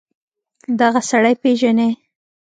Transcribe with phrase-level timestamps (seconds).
[0.79, 1.89] دغه سړى پېژنې.